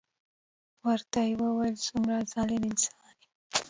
[0.87, 3.27] ورته يې وويل څومره ظلم انسان يې.